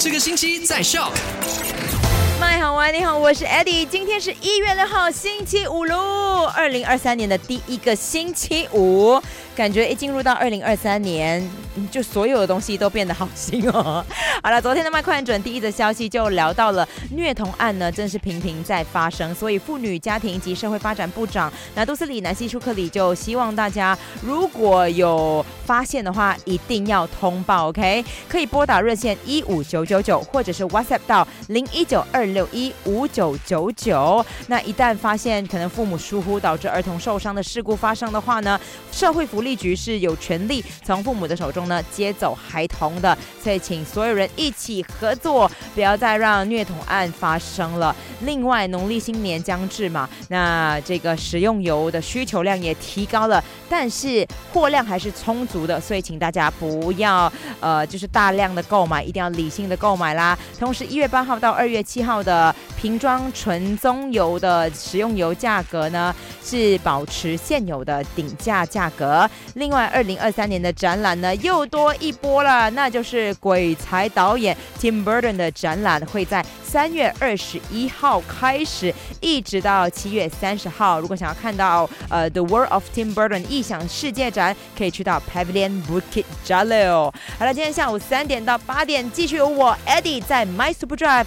[0.00, 1.12] 这个星期在笑。
[2.80, 9.20] 喂，你好，我是 Eddie，今天是一月六号，星期五喽，二零二三年的第一个星期五，
[9.54, 11.46] 感觉一进入到二零二三年，
[11.90, 14.02] 就所有的东西都变得好新哦。
[14.42, 28.02] 好了，昨天的麦快准第一则消息就聊到了虐童案呢，真是频频在发生，所以妇女家庭及社会发展部长拿杜斯里南希舒克里就希望大家如果有发现的话，一定要通报，OK？
[28.26, 34.24] 可以拨打热线一五九九九，或者是 WhatsApp 到零一九二六一五九九九。
[34.46, 38.58] 那一旦发现可能父母疏忽导致儿童受伤的事故发生的话呢，
[38.90, 47.94] 社会福利局是有权利从父母的手中呢接走孩童的，所以请所有人一起合作，不要再让虐童案发生了。
[48.22, 60.38] 另外，农历新年将至嘛，那这个食用油的需求量也提高了，但是货量还是充足的，所以请大家不要呃就是大量的购买，一定要理性的购买啦。
[60.58, 69.28] 同时，一月八号到二月七号的瓶装纯棕油的食用油价格呢是保持现有的顶价价格。
[69.54, 81.00] 另外，二零二三年的展览呢又多一波了，那就是鬼才导演 Tim Burton 的展览会在三月二十一号开始，一直到七月三十号。
[81.00, 87.12] 如果想要看到呃 The World of Tim Burton 异想世界展，可以去到 Pavilion Bukit Jalil。
[87.38, 91.26] 好了，今天下午三点到八点，继续有我 Eddie 在 My Super Drive。